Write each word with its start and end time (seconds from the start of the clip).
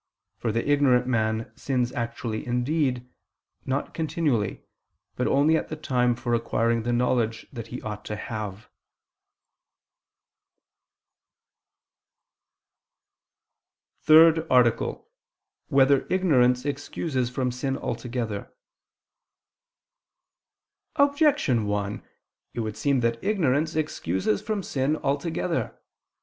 For 0.39 0.51
the 0.51 0.67
ignorant 0.67 1.05
man 1.05 1.51
sins 1.55 1.91
actually 1.91 2.43
indeed, 2.47 3.07
not 3.67 3.93
continually, 3.93 4.63
but 5.15 5.27
only 5.27 5.55
at 5.55 5.67
the 5.67 5.75
time 5.75 6.15
for 6.15 6.33
acquiring 6.33 6.81
the 6.81 6.91
knowledge 6.91 7.45
that 7.53 7.67
he 7.67 7.83
ought 7.83 8.03
to 8.05 8.15
have.________________________ 8.15 8.67
THIRD 14.01 14.47
ARTICLE 14.49 14.87
[I 14.87 14.89
II, 14.89 14.97
Q. 14.97 15.05
76, 15.69 15.69
Art. 15.69 15.69
3] 15.69 15.75
Whether 15.75 16.07
Ignorance 16.11 16.65
Excuses 16.65 17.29
from 17.29 17.51
Sin 17.51 17.77
Altogether? 17.77 18.51
Objection 20.95 21.67
1: 21.67 22.01
It 22.55 22.61
would 22.61 22.75
seem 22.75 23.01
that 23.01 23.23
ignorance 23.23 23.75
excuses 23.75 24.41
from 24.41 24.63
sin 24.63 24.95
altogether. 24.97 25.77